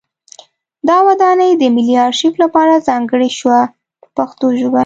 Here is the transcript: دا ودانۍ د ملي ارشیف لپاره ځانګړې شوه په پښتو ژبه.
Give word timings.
دا 0.89 0.97
ودانۍ 1.07 1.51
د 1.57 1.63
ملي 1.75 1.95
ارشیف 2.07 2.33
لپاره 2.43 2.83
ځانګړې 2.87 3.29
شوه 3.39 3.59
په 4.01 4.07
پښتو 4.17 4.47
ژبه. 4.59 4.79